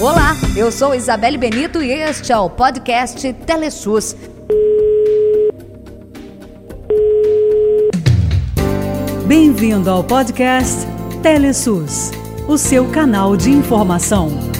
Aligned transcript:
Olá, 0.00 0.36
eu 0.56 0.70
sou 0.70 0.94
Isabelle 0.94 1.38
Benito 1.38 1.82
e 1.82 1.90
este 1.90 2.30
é 2.30 2.36
o 2.36 2.50
podcast 2.50 3.32
Telesus. 3.32 4.14
Bem-vindo 9.26 9.90
ao 9.90 10.04
podcast 10.04 10.86
Telesus, 11.22 12.10
o 12.46 12.58
seu 12.58 12.86
canal 12.90 13.36
de 13.36 13.50
informação. 13.50 14.53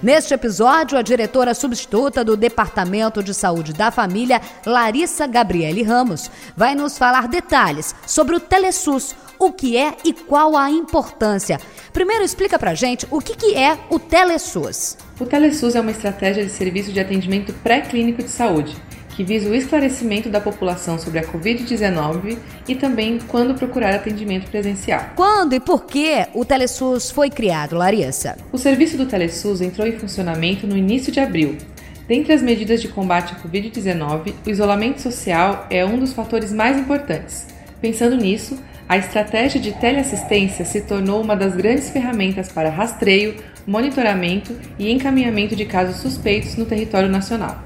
Neste 0.00 0.32
episódio, 0.32 0.96
a 0.96 1.02
diretora 1.02 1.52
substituta 1.54 2.24
do 2.24 2.36
Departamento 2.36 3.20
de 3.20 3.34
Saúde 3.34 3.72
da 3.72 3.90
Família, 3.90 4.40
Larissa 4.64 5.26
Gabriele 5.26 5.82
Ramos, 5.82 6.30
vai 6.56 6.76
nos 6.76 6.96
falar 6.96 7.26
detalhes 7.26 7.96
sobre 8.06 8.36
o 8.36 8.40
Telesus, 8.40 9.16
o 9.40 9.50
que 9.50 9.76
é 9.76 9.96
e 10.04 10.12
qual 10.12 10.56
a 10.56 10.70
importância. 10.70 11.60
Primeiro, 11.92 12.22
explica 12.22 12.60
pra 12.60 12.74
gente 12.74 13.08
o 13.10 13.20
que, 13.20 13.34
que 13.34 13.56
é 13.56 13.76
o 13.90 13.98
Telesus. 13.98 14.96
O 15.18 15.26
Telesus 15.26 15.74
é 15.74 15.80
uma 15.80 15.90
estratégia 15.90 16.44
de 16.44 16.50
serviço 16.50 16.92
de 16.92 17.00
atendimento 17.00 17.52
pré-clínico 17.54 18.22
de 18.22 18.30
saúde 18.30 18.76
que 19.18 19.24
visa 19.24 19.50
o 19.50 19.54
esclarecimento 19.54 20.28
da 20.28 20.40
população 20.40 20.96
sobre 20.96 21.18
a 21.18 21.24
Covid-19 21.24 22.38
e 22.68 22.76
também 22.76 23.18
quando 23.26 23.52
procurar 23.52 23.92
atendimento 23.92 24.48
presencial. 24.48 25.10
Quando 25.16 25.54
e 25.54 25.58
por 25.58 25.86
que 25.86 26.24
o 26.32 26.44
Telesus 26.44 27.10
foi 27.10 27.28
criado, 27.28 27.74
Larissa? 27.74 28.36
O 28.52 28.58
serviço 28.58 28.96
do 28.96 29.06
Telesus 29.06 29.60
entrou 29.60 29.88
em 29.88 29.98
funcionamento 29.98 30.68
no 30.68 30.76
início 30.76 31.10
de 31.10 31.18
abril. 31.18 31.58
Dentre 32.06 32.32
as 32.32 32.40
medidas 32.40 32.80
de 32.80 32.86
combate 32.86 33.34
à 33.34 33.42
Covid-19, 33.42 34.34
o 34.46 34.50
isolamento 34.50 35.02
social 35.02 35.66
é 35.68 35.84
um 35.84 35.98
dos 35.98 36.12
fatores 36.12 36.52
mais 36.52 36.78
importantes. 36.78 37.44
Pensando 37.80 38.16
nisso, 38.16 38.56
a 38.88 38.98
estratégia 38.98 39.60
de 39.60 39.72
teleassistência 39.72 40.64
se 40.64 40.82
tornou 40.82 41.20
uma 41.20 41.34
das 41.34 41.56
grandes 41.56 41.90
ferramentas 41.90 42.52
para 42.52 42.70
rastreio, 42.70 43.34
monitoramento 43.66 44.56
e 44.78 44.92
encaminhamento 44.92 45.56
de 45.56 45.64
casos 45.64 45.96
suspeitos 45.96 46.54
no 46.54 46.66
território 46.66 47.08
nacional. 47.08 47.64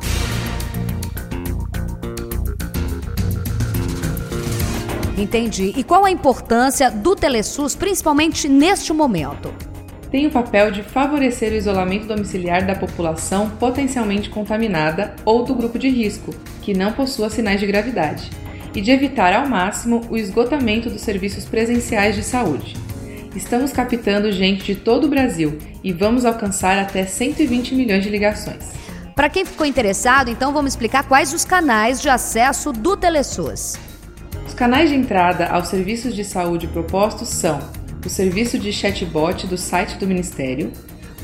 Entendi. 5.16 5.72
E 5.76 5.84
qual 5.84 6.04
a 6.04 6.10
importância 6.10 6.90
do 6.90 7.14
Telesus, 7.14 7.74
principalmente 7.74 8.48
neste 8.48 8.92
momento? 8.92 9.52
Tem 10.10 10.26
o 10.26 10.30
papel 10.30 10.70
de 10.70 10.82
favorecer 10.82 11.52
o 11.52 11.56
isolamento 11.56 12.06
domiciliar 12.06 12.66
da 12.66 12.74
população 12.74 13.50
potencialmente 13.50 14.28
contaminada 14.28 15.14
ou 15.24 15.42
do 15.44 15.54
grupo 15.54 15.78
de 15.78 15.88
risco, 15.88 16.34
que 16.60 16.74
não 16.74 16.92
possua 16.92 17.30
sinais 17.30 17.60
de 17.60 17.66
gravidade, 17.66 18.30
e 18.74 18.80
de 18.80 18.90
evitar 18.90 19.32
ao 19.32 19.48
máximo 19.48 20.02
o 20.10 20.16
esgotamento 20.16 20.90
dos 20.90 21.00
serviços 21.00 21.44
presenciais 21.44 22.14
de 22.14 22.22
saúde. 22.22 22.76
Estamos 23.34 23.72
captando 23.72 24.30
gente 24.30 24.64
de 24.64 24.74
todo 24.74 25.04
o 25.04 25.08
Brasil 25.08 25.56
e 25.82 25.92
vamos 25.92 26.26
alcançar 26.26 26.78
até 26.78 27.06
120 27.06 27.74
milhões 27.74 28.02
de 28.02 28.10
ligações. 28.10 28.72
Para 29.14 29.30
quem 29.30 29.44
ficou 29.44 29.66
interessado, 29.66 30.28
então 30.28 30.52
vamos 30.52 30.72
explicar 30.72 31.04
quais 31.04 31.32
os 31.32 31.44
canais 31.44 32.00
de 32.00 32.08
acesso 32.08 32.72
do 32.72 32.96
Telesus. 32.96 33.91
Canais 34.62 34.90
de 34.90 34.94
entrada 34.94 35.48
aos 35.48 35.66
serviços 35.66 36.14
de 36.14 36.24
saúde 36.24 36.68
propostos 36.68 37.28
são 37.28 37.58
o 38.06 38.08
serviço 38.08 38.56
de 38.60 38.72
chatbot 38.72 39.44
do 39.48 39.58
site 39.58 39.98
do 39.98 40.06
Ministério, 40.06 40.70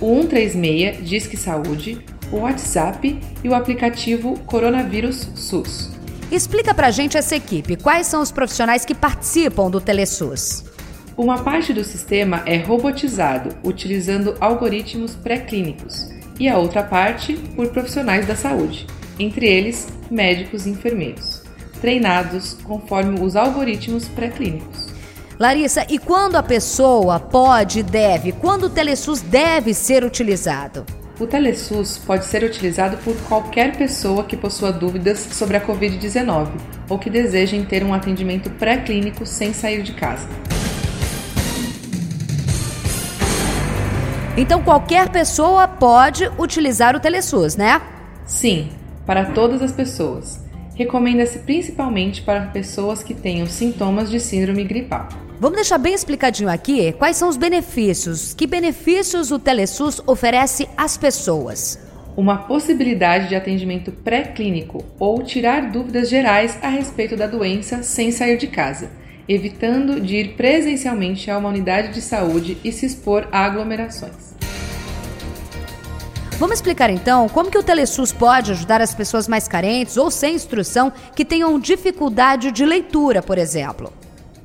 o 0.01 0.23
136 0.23 1.09
Disque 1.09 1.37
Saúde, 1.37 2.05
o 2.33 2.39
WhatsApp 2.39 3.17
e 3.45 3.49
o 3.49 3.55
aplicativo 3.55 4.37
Coronavírus 4.41 5.31
SUS. 5.37 5.89
Explica 6.33 6.75
pra 6.75 6.91
gente 6.91 7.17
essa 7.17 7.37
equipe, 7.37 7.77
quais 7.77 8.09
são 8.09 8.21
os 8.21 8.33
profissionais 8.33 8.85
que 8.85 8.93
participam 8.93 9.71
do 9.71 9.81
TeleSUS? 9.81 10.65
Uma 11.17 11.39
parte 11.39 11.73
do 11.73 11.85
sistema 11.85 12.43
é 12.45 12.57
robotizado, 12.57 13.55
utilizando 13.63 14.35
algoritmos 14.41 15.15
pré-clínicos, 15.15 16.11
e 16.41 16.49
a 16.49 16.59
outra 16.59 16.83
parte 16.83 17.35
por 17.55 17.69
profissionais 17.69 18.27
da 18.27 18.35
saúde, 18.35 18.85
entre 19.17 19.47
eles 19.47 19.87
médicos 20.11 20.67
e 20.67 20.71
enfermeiros 20.71 21.38
treinados 21.79 22.55
conforme 22.65 23.21
os 23.21 23.35
algoritmos 23.35 24.07
pré-clínicos. 24.09 24.89
Larissa, 25.39 25.87
e 25.89 25.99
quando 25.99 26.35
a 26.35 26.43
pessoa 26.43 27.21
pode 27.21 27.79
e 27.79 27.83
deve, 27.83 28.33
quando 28.33 28.65
o 28.65 28.71
Telesus 28.71 29.21
deve 29.21 29.73
ser 29.73 30.03
utilizado? 30.03 30.85
O 31.21 31.27
Telesus 31.27 31.97
pode 31.99 32.25
ser 32.25 32.43
utilizado 32.43 32.97
por 32.99 33.15
qualquer 33.29 33.77
pessoa 33.77 34.25
que 34.25 34.37
possua 34.37 34.73
dúvidas 34.73 35.19
sobre 35.19 35.57
a 35.57 35.65
Covid-19 35.65 36.49
ou 36.89 36.99
que 36.99 37.09
desejem 37.09 37.65
ter 37.65 37.85
um 37.85 37.95
atendimento 37.95 38.51
pré-clínico 38.51 39.25
sem 39.25 39.53
sair 39.53 39.83
de 39.83 39.93
casa. 39.93 40.29
Então 44.37 44.61
qualquer 44.63 45.09
pessoa 45.09 45.69
pode 45.69 46.29
utilizar 46.37 46.97
o 46.97 47.01
Telesus, 47.01 47.57
né? 47.57 47.81
Sim, 48.25 48.71
para 49.07 49.27
todas 49.27 49.63
as 49.63 49.73
pessoas 49.73 50.48
recomenda-se 50.79 51.41
principalmente 51.41 52.23
para 52.23 52.47
pessoas 52.47 53.03
que 53.03 53.13
tenham 53.13 53.49
sintomas 53.49 54.09
de 54.09 54.21
síndrome 54.21 54.63
gripal. 54.63 55.09
Vamos 55.41 55.57
deixar 55.57 55.77
bem 55.77 55.93
explicadinho 55.93 56.49
aqui 56.49 56.93
quais 56.93 57.17
são 57.17 57.29
os 57.29 57.37
benefícios. 57.37 58.33
Que 58.33 58.47
benefícios 58.47 59.33
o 59.33 59.41
Telesus 59.41 60.01
oferece 60.07 60.69
às 60.77 60.97
pessoas? 60.97 61.81
Uma 62.17 62.39
possibilidade 62.39 63.29
de 63.29 63.35
atendimento 63.35 63.91
pré-clínico 63.91 64.85
ou 64.99 65.23
tirar 65.23 65.71
dúvidas 65.71 66.09
gerais 66.09 66.57
a 66.63 66.69
respeito 66.69 67.17
da 67.17 67.27
doença 67.27 67.83
sem 67.83 68.11
sair 68.13 68.37
de 68.37 68.47
casa, 68.47 68.91
evitando 69.29 70.01
de 70.01 70.17
ir 70.17 70.29
presencialmente 70.37 71.31
a 71.31 71.39
uma 71.39 71.49
unidade 71.49 71.93
de 71.93 72.01
saúde 72.01 72.57
e 72.65 72.73
se 72.73 72.87
expor 72.87 73.29
a 73.31 73.45
aglomerações. 73.45 74.28
Vamos 76.39 76.59
explicar 76.59 76.89
então 76.89 77.29
como 77.29 77.51
que 77.51 77.59
o 77.59 77.63
Telesus 77.65 78.13
pode 78.13 78.53
ajudar 78.53 78.81
as 78.81 78.95
pessoas 78.95 79.27
mais 79.27 79.49
carentes 79.49 79.97
ou 79.97 80.09
sem 80.09 80.37
instrução 80.37 80.93
que 81.17 81.25
tenham 81.25 81.59
dificuldade 81.59 82.53
de 82.53 82.65
leitura, 82.65 83.21
por 83.21 83.39
exemplo. 83.39 83.93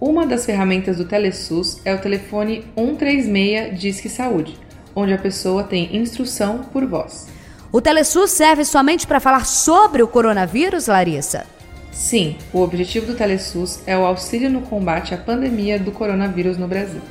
Uma 0.02 0.26
das 0.26 0.44
ferramentas 0.44 0.98
do 0.98 1.06
Telesus 1.06 1.82
é 1.86 1.94
o 1.94 2.02
telefone 2.02 2.66
136 2.76 3.80
Disque 3.80 4.10
Saúde, 4.10 4.58
onde 4.96 5.14
a 5.14 5.20
pessoa 5.20 5.64
tem 5.64 5.96
instrução 5.96 6.64
por 6.74 6.84
voz. 6.88 7.28
O 7.72 7.80
Telesus 7.80 8.32
serve 8.32 8.66
somente 8.66 9.06
para 9.06 9.20
falar 9.20 9.46
sobre 9.46 10.02
o 10.02 10.08
coronavírus, 10.08 10.88
Larissa? 10.88 11.46
Sim, 11.92 12.38
o 12.52 12.62
objetivo 12.62 13.06
do 13.06 13.14
Telesus 13.14 13.82
é 13.86 13.96
o 13.96 14.04
auxílio 14.04 14.50
no 14.50 14.62
combate 14.62 15.14
à 15.14 15.18
pandemia 15.18 15.78
do 15.78 15.92
coronavírus 15.92 16.58
no 16.58 16.68
Brasil. 16.68 17.02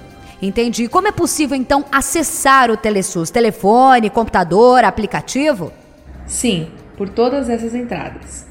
Entendi. 0.42 0.88
Como 0.88 1.06
é 1.06 1.12
possível 1.12 1.56
então 1.56 1.84
acessar 1.92 2.68
o 2.68 2.76
Telesus? 2.76 3.30
Telefone, 3.30 4.10
computador, 4.10 4.82
aplicativo? 4.82 5.72
Sim, 6.26 6.68
por 6.96 7.08
todas 7.08 7.48
essas 7.48 7.76
entradas. 7.76 8.44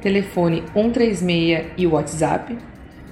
Telefone 0.00 0.62
136 0.72 1.72
e 1.76 1.86
WhatsApp, 1.86 2.56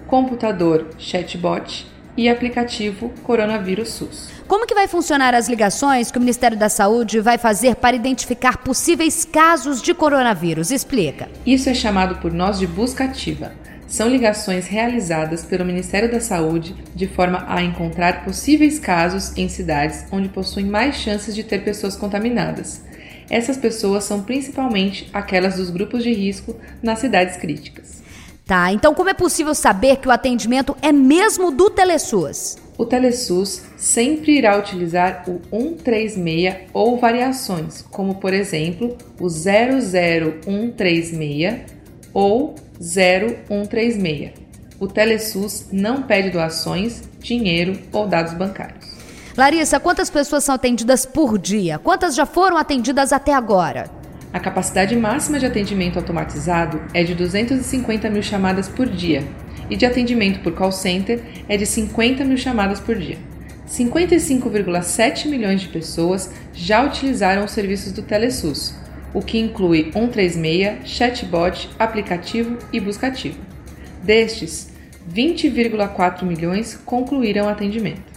computador 0.06 0.86
chatbot 0.96 1.86
e 2.16 2.28
aplicativo 2.28 3.12
Coronavírus 3.24 3.88
SUS. 3.91 4.30
Como 4.47 4.66
que 4.66 4.74
vai 4.74 4.86
funcionar 4.86 5.34
as 5.34 5.48
ligações 5.48 6.10
que 6.10 6.18
o 6.18 6.20
Ministério 6.20 6.56
da 6.56 6.68
Saúde 6.68 7.20
vai 7.20 7.38
fazer 7.38 7.76
para 7.76 7.97
identificar 7.97 8.58
possíveis 8.58 9.24
casos 9.24 9.82
de 9.82 9.92
coronavírus? 9.92 10.70
Explica. 10.70 11.28
Isso 11.44 11.68
é 11.68 11.74
chamado 11.74 12.16
por 12.16 12.32
nós 12.32 12.58
de 12.58 12.66
busca 12.66 13.04
ativa 13.04 13.52
são 13.90 14.08
ligações 14.08 14.66
realizadas 14.68 15.44
pelo 15.44 15.64
Ministério 15.64 16.08
da 16.10 16.20
Saúde 16.20 16.74
de 16.94 17.08
forma 17.08 17.44
a 17.48 17.60
encontrar 17.60 18.24
possíveis 18.24 18.78
casos 18.78 19.36
em 19.36 19.48
cidades 19.48 20.06
onde 20.12 20.28
possuem 20.28 20.66
mais 20.66 20.94
chances 20.94 21.34
de 21.34 21.42
ter 21.42 21.64
pessoas 21.64 21.96
contaminadas. 21.96 22.84
Essas 23.28 23.56
pessoas 23.56 24.04
são 24.04 24.22
principalmente 24.22 25.10
aquelas 25.12 25.56
dos 25.56 25.70
grupos 25.70 26.04
de 26.04 26.12
risco 26.12 26.54
nas 26.80 27.00
cidades 27.00 27.36
críticas. 27.36 28.00
Tá, 28.46 28.72
então 28.72 28.94
como 28.94 29.10
é 29.10 29.14
possível 29.14 29.54
saber 29.54 29.96
que 29.96 30.08
o 30.08 30.12
atendimento 30.12 30.76
é 30.80 30.92
mesmo 30.92 31.50
do 31.50 31.68
Telesus? 31.68 32.56
O 32.78 32.86
Telesus 32.86 33.62
sempre 33.76 34.38
irá 34.38 34.56
utilizar 34.56 35.24
o 35.28 35.41
136 35.50 36.68
ou 36.72 36.97
variações, 36.97 37.82
como 37.91 38.15
por 38.16 38.32
exemplo 38.32 38.97
o 39.20 39.28
00136 39.28 41.60
ou 42.15 42.54
0136. 42.80 44.32
O 44.78 44.88
Telesus 44.88 45.66
não 45.71 46.03
pede 46.03 46.30
doações, 46.30 47.03
dinheiro 47.21 47.78
ou 47.92 48.06
dados 48.06 48.32
bancários. 48.32 48.88
Larissa, 49.36 49.78
quantas 49.78 50.09
pessoas 50.09 50.42
são 50.42 50.54
atendidas 50.54 51.04
por 51.04 51.38
dia? 51.38 51.78
Quantas 51.78 52.15
já 52.15 52.24
foram 52.24 52.56
atendidas 52.56 53.12
até 53.12 53.34
agora? 53.34 53.91
A 54.32 54.41
capacidade 54.41 54.97
máxima 54.97 55.38
de 55.38 55.47
atendimento 55.47 55.98
automatizado 55.98 56.80
é 56.94 57.04
de 57.04 57.15
250 57.15 58.09
mil 58.09 58.22
chamadas 58.22 58.68
por 58.68 58.88
dia 58.88 59.24
e 59.68 59.77
de 59.77 59.84
atendimento 59.84 60.41
por 60.41 60.54
call 60.54 60.72
center 60.72 61.22
é 61.48 61.56
de 61.56 61.66
50 61.66 62.24
mil 62.24 62.36
chamadas 62.36 62.80
por 62.80 62.97
dia. 62.97 63.18
55,7 63.68 65.28
milhões 65.28 65.60
de 65.60 65.68
pessoas 65.68 66.30
já 66.53 66.82
utilizaram 66.82 67.44
os 67.44 67.53
serviços 67.53 67.92
do 67.92 68.03
Telesus, 68.03 68.74
o 69.12 69.21
que 69.22 69.39
inclui 69.39 69.91
136, 69.92 70.89
chatbot, 70.89 71.71
aplicativo 71.78 72.59
e 72.72 72.80
buscativo. 72.80 73.39
Destes, 74.03 74.71
20,4 75.12 76.22
milhões 76.22 76.74
concluíram 76.84 77.48
atendimento. 77.48 78.10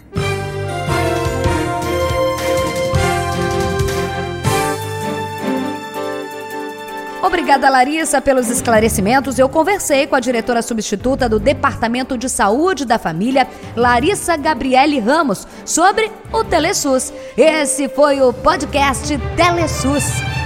Obrigada, 7.21 7.69
Larissa, 7.69 8.21
pelos 8.21 8.49
esclarecimentos. 8.49 9.39
Eu 9.39 9.47
conversei 9.47 10.05
com 10.05 10.15
a 10.15 10.19
diretora 10.19 10.61
substituta 10.61 11.29
do 11.29 11.39
Departamento 11.39 12.17
de 12.17 12.29
Saúde 12.29 12.85
da 12.85 12.99
Família, 12.99 13.47
Larissa 13.75 14.35
Gabriele 14.35 14.99
Ramos, 14.99 15.47
sobre 15.65 16.11
o 16.33 16.43
Telesus. 16.43 17.13
Esse 17.37 17.87
foi 17.87 18.21
o 18.21 18.33
podcast 18.33 19.17
Telesus. 19.37 20.42